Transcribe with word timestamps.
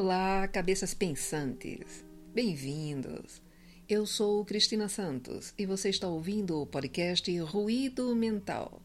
Olá, 0.00 0.46
cabeças 0.46 0.94
pensantes. 0.94 2.04
Bem-vindos. 2.32 3.42
Eu 3.88 4.06
sou 4.06 4.44
Cristina 4.44 4.88
Santos 4.88 5.52
e 5.58 5.66
você 5.66 5.88
está 5.88 6.06
ouvindo 6.06 6.62
o 6.62 6.66
podcast 6.68 7.36
Ruído 7.40 8.14
Mental. 8.14 8.80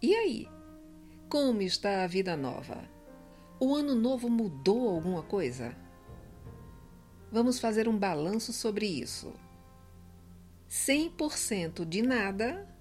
E 0.00 0.14
aí? 0.14 0.48
Como 1.28 1.62
está 1.62 2.04
a 2.04 2.06
vida 2.06 2.36
nova? 2.36 2.88
O 3.58 3.74
ano 3.74 3.96
novo 3.96 4.30
mudou 4.30 4.88
alguma 4.88 5.24
coisa? 5.24 5.76
Vamos 7.32 7.58
fazer 7.58 7.88
um 7.88 7.98
balanço 7.98 8.52
sobre 8.52 8.86
isso. 8.86 9.34
100% 10.70 11.84
de 11.84 12.02
nada 12.02 12.72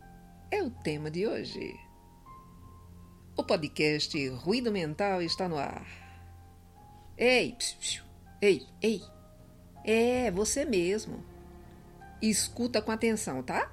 é 0.51 0.61
o 0.61 0.69
tema 0.69 1.09
de 1.09 1.25
hoje. 1.25 1.75
O 3.35 3.43
podcast 3.43 4.29
Ruído 4.29 4.71
Mental 4.71 5.19
está 5.23 5.49
no 5.49 5.57
ar. 5.57 6.06
Ei, 7.17 7.53
psiu, 7.53 7.77
psiu, 7.79 8.03
ei, 8.41 8.67
ei. 8.81 9.01
É, 9.83 10.29
você 10.31 10.65
mesmo. 10.65 11.23
Escuta 12.21 12.81
com 12.81 12.91
atenção, 12.91 13.43
tá? 13.43 13.71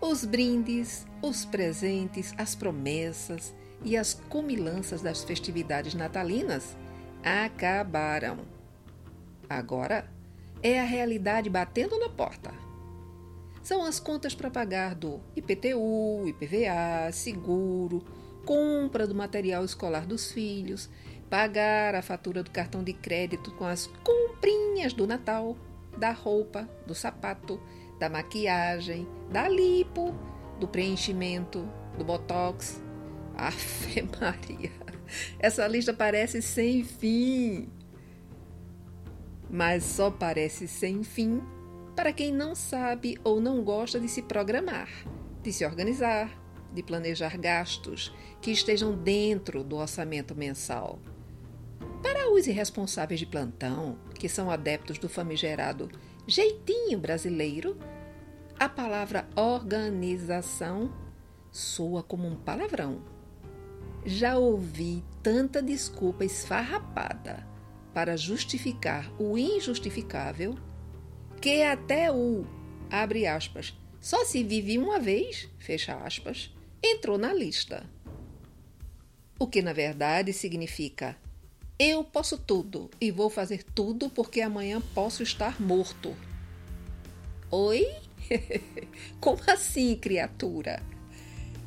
Os 0.00 0.24
brindes, 0.24 1.06
os 1.22 1.44
presentes, 1.44 2.34
as 2.36 2.54
promessas 2.54 3.54
e 3.82 3.96
as 3.96 4.14
comilanças 4.14 5.02
das 5.02 5.24
festividades 5.24 5.94
natalinas 5.94 6.76
acabaram. 7.22 8.38
Agora 9.48 10.10
é 10.62 10.80
a 10.80 10.84
realidade 10.84 11.48
batendo 11.48 11.98
na 11.98 12.08
porta 12.08 12.64
são 13.64 13.82
as 13.82 13.98
contas 13.98 14.34
para 14.34 14.50
pagar 14.50 14.94
do 14.94 15.20
IPTU, 15.34 16.28
IPVA, 16.28 17.10
seguro, 17.10 18.04
compra 18.44 19.06
do 19.06 19.14
material 19.14 19.64
escolar 19.64 20.06
dos 20.06 20.30
filhos, 20.30 20.90
pagar 21.28 21.94
a 21.94 22.02
fatura 22.02 22.42
do 22.42 22.50
cartão 22.50 22.82
de 22.82 22.92
crédito 22.92 23.52
com 23.52 23.64
as 23.64 23.86
comprinhas 24.02 24.92
do 24.92 25.06
Natal, 25.06 25.56
da 25.96 26.10
roupa, 26.10 26.68
do 26.86 26.94
sapato, 26.94 27.60
da 27.98 28.08
maquiagem, 28.08 29.06
da 29.30 29.48
lipo, 29.48 30.14
do 30.58 30.68
preenchimento, 30.68 31.68
do 31.96 32.04
botox. 32.04 32.82
Afe 33.36 34.02
Maria, 34.20 34.70
essa 35.40 35.66
lista 35.66 35.92
parece 35.92 36.40
sem 36.40 36.84
fim. 36.84 37.68
Mas 39.50 39.84
só 39.84 40.10
parece 40.10 40.68
sem 40.68 41.02
fim 41.02 41.42
para 41.94 42.12
quem 42.12 42.32
não 42.32 42.54
sabe 42.54 43.18
ou 43.22 43.40
não 43.40 43.62
gosta 43.62 44.00
de 44.00 44.08
se 44.08 44.22
programar, 44.22 44.88
de 45.42 45.52
se 45.52 45.64
organizar, 45.64 46.30
de 46.72 46.82
planejar 46.82 47.38
gastos 47.38 48.12
que 48.40 48.50
estejam 48.50 48.96
dentro 48.96 49.62
do 49.62 49.76
orçamento 49.76 50.34
mensal. 50.34 50.98
Para 52.04 52.30
os 52.30 52.46
irresponsáveis 52.46 53.18
de 53.18 53.24
plantão, 53.24 53.98
que 54.14 54.28
são 54.28 54.50
adeptos 54.50 54.98
do 54.98 55.08
famigerado 55.08 55.90
jeitinho 56.26 56.98
brasileiro, 56.98 57.78
a 58.60 58.68
palavra 58.68 59.26
organização 59.34 60.94
soa 61.50 62.02
como 62.02 62.28
um 62.28 62.36
palavrão. 62.36 63.00
Já 64.04 64.36
ouvi 64.36 65.02
tanta 65.22 65.62
desculpa 65.62 66.26
esfarrapada 66.26 67.48
para 67.94 68.18
justificar 68.18 69.10
o 69.18 69.38
injustificável 69.38 70.58
que 71.40 71.62
até 71.62 72.12
o, 72.12 72.44
abre 72.90 73.26
aspas, 73.26 73.74
só 73.98 74.26
se 74.26 74.44
vive 74.44 74.76
uma 74.76 75.00
vez, 75.00 75.48
fecha 75.58 75.94
aspas, 75.94 76.54
entrou 76.82 77.16
na 77.16 77.32
lista. 77.32 77.88
O 79.38 79.46
que 79.46 79.62
na 79.62 79.72
verdade 79.72 80.34
significa 80.34 81.16
eu 81.78 82.04
posso 82.04 82.38
tudo 82.38 82.88
e 83.00 83.10
vou 83.10 83.28
fazer 83.28 83.64
tudo 83.74 84.08
porque 84.08 84.40
amanhã 84.40 84.80
posso 84.94 85.22
estar 85.22 85.60
morto. 85.60 86.14
Oi? 87.50 87.86
Como 89.20 89.40
assim, 89.48 89.96
criatura? 89.96 90.82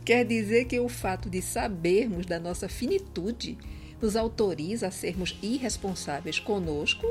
Quer 0.05 0.25
dizer 0.25 0.65
que 0.65 0.79
o 0.79 0.87
fato 0.87 1.29
de 1.29 1.41
sabermos 1.41 2.25
da 2.25 2.39
nossa 2.39 2.69
finitude 2.69 3.57
nos 4.01 4.15
autoriza 4.15 4.87
a 4.87 4.91
sermos 4.91 5.37
irresponsáveis 5.41 6.39
conosco 6.39 7.05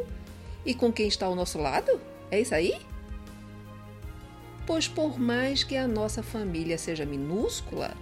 e 0.65 0.73
com 0.73 0.91
quem 0.91 1.07
está 1.07 1.27
ao 1.27 1.35
nosso 1.35 1.59
lado? 1.59 2.01
É 2.31 2.41
isso 2.41 2.55
aí? 2.55 2.75
Pois, 4.67 4.89
por 4.89 5.19
mais 5.19 5.63
que 5.63 5.77
a 5.77 5.87
nossa 5.87 6.23
família 6.23 6.79
seja 6.79 7.05
minúscula, 7.05 7.95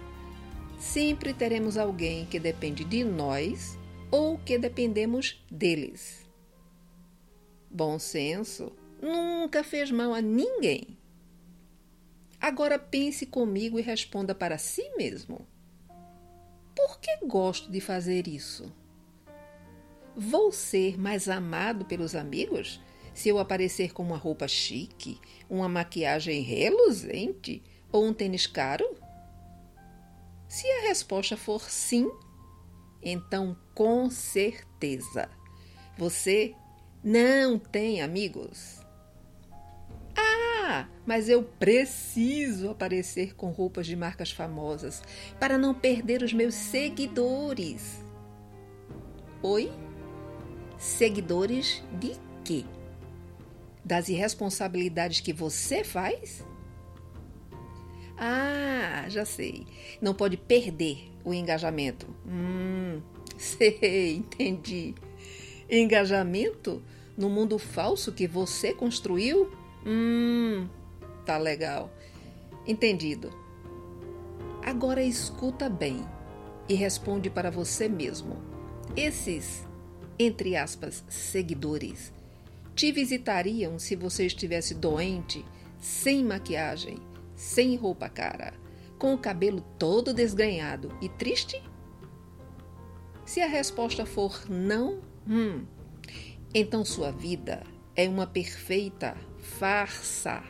sempre 0.79 1.33
teremos 1.33 1.77
alguém 1.77 2.25
que 2.25 2.39
depende 2.39 2.83
de 2.85 3.03
nós 3.03 3.77
ou 4.11 4.37
que 4.37 4.57
dependemos 4.57 5.43
deles. 5.49 6.29
Bom 7.69 7.99
senso 7.99 8.71
nunca 9.01 9.63
fez 9.63 9.91
mal 9.91 10.13
a 10.13 10.21
ninguém. 10.21 10.97
Agora 12.39 12.77
pense 12.77 13.25
comigo 13.25 13.79
e 13.79 13.81
responda 13.81 14.35
para 14.35 14.57
si 14.57 14.89
mesmo: 14.95 15.47
por 16.75 16.99
que 16.99 17.25
gosto 17.25 17.71
de 17.71 17.79
fazer 17.79 18.27
isso? 18.27 18.71
Vou 20.15 20.51
ser 20.51 20.97
mais 20.97 21.27
amado 21.27 21.85
pelos 21.85 22.15
amigos 22.15 22.79
se 23.13 23.29
eu 23.29 23.39
aparecer 23.39 23.93
com 23.93 24.03
uma 24.03 24.17
roupa 24.17 24.47
chique, 24.47 25.19
uma 25.49 25.69
maquiagem 25.69 26.41
reluzente 26.41 27.63
ou 27.91 28.05
um 28.05 28.13
tênis 28.13 28.45
caro? 28.45 28.85
Se 30.47 30.67
a 30.67 30.87
resposta 30.87 31.35
for 31.35 31.69
sim, 31.69 32.11
então 33.05 33.55
com 33.73 34.09
certeza 34.09 35.29
você 35.97 36.53
não 37.01 37.57
tem 37.57 38.01
amigos. 38.01 38.81
Ah, 40.17 40.89
mas 41.05 41.29
eu 41.29 41.43
preciso 41.43 42.71
aparecer 42.71 43.35
com 43.35 43.51
roupas 43.51 43.87
de 43.87 43.95
marcas 43.95 44.31
famosas 44.31 45.01
para 45.39 45.57
não 45.57 45.73
perder 45.73 46.23
os 46.23 46.33
meus 46.33 46.55
seguidores. 46.55 48.03
Oi? 49.41 49.71
Seguidores 50.77 51.83
de 51.99 52.13
quê? 52.43 52.65
das 53.85 54.09
irresponsabilidades 54.09 55.21
que 55.21 55.31
você 55.31 55.83
faz? 55.83 56.43
Ah, 58.17 59.05
já 59.07 59.23
sei. 59.23 59.67
Não 60.01 60.15
pode 60.15 60.35
perder 60.35 61.11
o 61.25 61.33
engajamento. 61.33 62.07
Hum, 62.25 63.01
sei, 63.37 64.15
entendi. 64.15 64.95
Engajamento 65.69 66.81
no 67.17 67.29
mundo 67.29 67.57
falso 67.57 68.13
que 68.13 68.27
você 68.27 68.73
construiu? 68.73 69.51
Hum, 69.85 70.69
tá 71.25 71.37
legal. 71.37 71.91
Entendido. 72.65 73.31
Agora 74.63 75.03
escuta 75.03 75.67
bem 75.67 76.05
e 76.69 76.75
responde 76.75 77.29
para 77.29 77.51
você 77.51 77.89
mesmo. 77.89 78.37
Esses, 78.95 79.67
entre 80.17 80.55
aspas, 80.55 81.03
seguidores 81.09 82.13
te 82.75 82.91
visitariam 82.91 83.79
se 83.79 83.95
você 83.95 84.25
estivesse 84.25 84.73
doente, 84.73 85.45
sem 85.79 86.25
maquiagem, 86.25 86.97
sem 87.33 87.77
roupa 87.77 88.09
cara, 88.09 88.53
com 88.97 89.13
o 89.13 89.17
cabelo 89.17 89.61
todo 89.77 90.13
desgrenhado 90.13 90.95
e 91.01 91.09
triste? 91.09 91.61
Se 93.25 93.41
a 93.41 93.47
resposta 93.47 94.05
for 94.05 94.49
não, 94.49 95.01
hum, 95.27 95.65
então 96.53 96.85
sua 96.85 97.11
vida 97.11 97.63
é 97.95 98.07
uma 98.07 98.27
perfeita 98.27 99.17
farsa. 99.39 100.43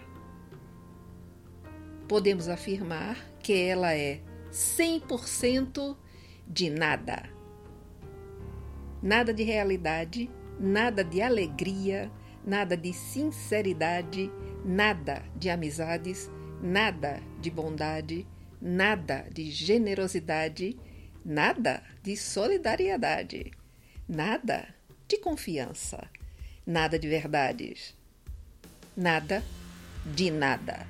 Podemos 2.08 2.48
afirmar 2.48 3.18
que 3.40 3.54
ela 3.54 3.94
é 3.94 4.22
100% 4.52 5.96
de 6.48 6.70
nada. 6.70 7.30
Nada 9.02 9.34
de 9.34 9.44
realidade 9.44 10.30
nada 10.60 11.04
de 11.04 11.22
alegria, 11.22 12.12
nada 12.46 12.76
de 12.78 12.94
sinceridade, 12.94 14.32
nada 14.64 15.24
de 15.36 15.50
amizades, 15.50 16.32
nada 16.62 17.22
de 17.40 17.52
bondade, 17.52 18.28
nada 18.66 19.28
de 19.32 19.52
generosidade, 19.52 20.76
nada 21.24 21.84
de 22.02 22.18
solidariedade, 22.18 23.52
nada 24.10 24.68
de 25.08 25.20
confiança, 25.20 26.10
nada 26.66 26.98
de 26.98 27.08
verdades, 27.08 27.94
nada 28.98 29.44
de 30.04 30.32
nada. 30.32 30.88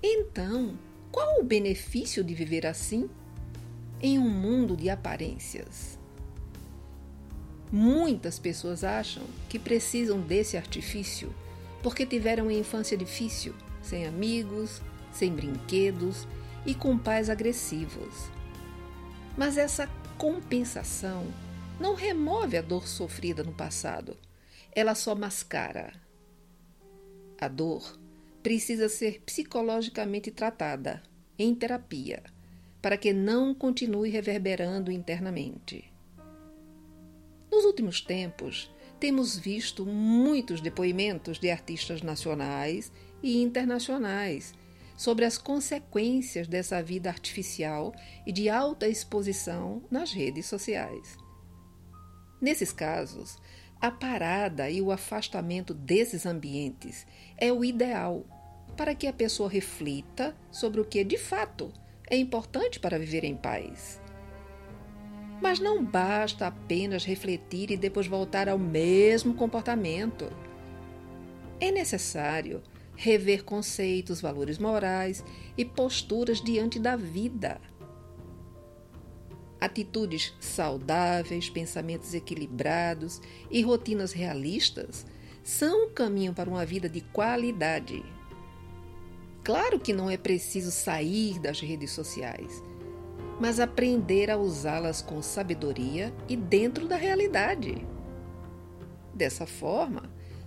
Então, 0.00 0.78
qual 1.10 1.40
o 1.40 1.44
benefício 1.44 2.22
de 2.22 2.34
viver 2.34 2.66
assim 2.66 3.10
em 4.00 4.16
um 4.16 4.30
mundo 4.30 4.76
de 4.76 4.88
aparências? 4.88 5.98
Muitas 7.72 8.38
pessoas 8.38 8.84
acham 8.84 9.24
que 9.48 9.58
precisam 9.58 10.20
desse 10.20 10.56
artifício 10.56 11.34
porque 11.82 12.06
tiveram 12.06 12.44
uma 12.44 12.52
infância 12.52 12.96
difícil, 12.96 13.52
sem 13.82 14.06
amigos, 14.06 14.80
sem 15.16 15.32
brinquedos 15.32 16.28
e 16.64 16.74
com 16.74 16.98
pais 16.98 17.30
agressivos. 17.30 18.30
Mas 19.36 19.56
essa 19.56 19.88
compensação 20.18 21.26
não 21.80 21.94
remove 21.94 22.56
a 22.56 22.62
dor 22.62 22.86
sofrida 22.86 23.42
no 23.42 23.52
passado, 23.52 24.16
ela 24.72 24.94
só 24.94 25.14
mascara. 25.14 25.92
A 27.40 27.48
dor 27.48 27.98
precisa 28.42 28.88
ser 28.88 29.20
psicologicamente 29.22 30.30
tratada, 30.30 31.02
em 31.38 31.54
terapia, 31.54 32.22
para 32.80 32.96
que 32.96 33.12
não 33.12 33.54
continue 33.54 34.10
reverberando 34.10 34.90
internamente. 34.90 35.92
Nos 37.50 37.64
últimos 37.64 38.00
tempos, 38.00 38.70
temos 38.98 39.36
visto 39.36 39.84
muitos 39.84 40.60
depoimentos 40.60 41.38
de 41.38 41.50
artistas 41.50 42.02
nacionais 42.02 42.90
e 43.22 43.42
internacionais 43.42 44.54
sobre 44.96 45.24
as 45.24 45.36
consequências 45.36 46.48
dessa 46.48 46.82
vida 46.82 47.10
artificial 47.10 47.94
e 48.26 48.32
de 48.32 48.48
alta 48.48 48.88
exposição 48.88 49.82
nas 49.90 50.12
redes 50.12 50.46
sociais. 50.46 51.16
Nesses 52.40 52.72
casos, 52.72 53.38
a 53.80 53.90
parada 53.90 54.70
e 54.70 54.80
o 54.80 54.90
afastamento 54.90 55.74
desses 55.74 56.24
ambientes 56.24 57.06
é 57.36 57.52
o 57.52 57.64
ideal 57.64 58.24
para 58.76 58.94
que 58.94 59.06
a 59.06 59.12
pessoa 59.12 59.48
reflita 59.48 60.36
sobre 60.50 60.80
o 60.80 60.84
que 60.84 61.04
de 61.04 61.18
fato 61.18 61.72
é 62.08 62.16
importante 62.16 62.78
para 62.78 62.98
viver 62.98 63.24
em 63.24 63.36
paz. 63.36 64.00
Mas 65.40 65.58
não 65.58 65.84
basta 65.84 66.46
apenas 66.46 67.04
refletir 67.04 67.70
e 67.70 67.76
depois 67.76 68.06
voltar 68.06 68.48
ao 68.48 68.58
mesmo 68.58 69.34
comportamento. 69.34 70.30
É 71.60 71.70
necessário 71.70 72.62
rever 72.96 73.44
conceitos, 73.44 74.20
valores 74.20 74.58
morais 74.58 75.22
e 75.56 75.64
posturas 75.64 76.40
diante 76.40 76.78
da 76.78 76.96
vida. 76.96 77.60
Atitudes 79.60 80.34
saudáveis, 80.40 81.48
pensamentos 81.48 82.14
equilibrados 82.14 83.20
e 83.50 83.62
rotinas 83.62 84.12
realistas 84.12 85.06
são 85.42 85.86
um 85.86 85.90
caminho 85.90 86.34
para 86.34 86.50
uma 86.50 86.64
vida 86.66 86.88
de 86.88 87.00
qualidade. 87.00 88.04
Claro 89.44 89.78
que 89.78 89.92
não 89.92 90.10
é 90.10 90.16
preciso 90.16 90.70
sair 90.70 91.38
das 91.38 91.60
redes 91.60 91.92
sociais, 91.92 92.62
mas 93.40 93.60
aprender 93.60 94.30
a 94.30 94.36
usá-las 94.36 95.00
com 95.00 95.22
sabedoria 95.22 96.12
e 96.28 96.36
dentro 96.36 96.88
da 96.88 96.96
realidade. 96.96 97.86
Dessa 99.14 99.46
forma, 99.46 100.02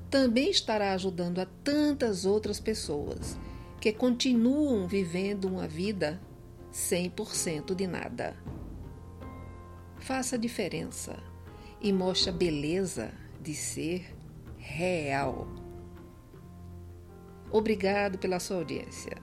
também 0.09 0.50
estará 0.50 0.94
ajudando 0.94 1.39
a 1.39 1.45
tantas 1.63 2.25
outras 2.25 2.59
pessoas 2.59 3.38
que 3.79 3.94
continuam 3.94 4.88
vivendo 4.88 5.45
uma 5.45 5.67
vida 5.67 6.19
100% 6.73 7.75
de 7.75 7.88
nada. 7.88 8.35
Faça 10.00 10.35
a 10.35 10.39
diferença 10.39 11.15
e 11.81 11.94
mostre 11.94 12.29
a 12.29 12.33
beleza 12.33 13.11
de 13.41 13.53
ser 13.53 14.15
real. 14.57 15.47
Obrigado 17.51 18.17
pela 18.17 18.39
sua 18.39 18.57
audiência. 18.57 19.17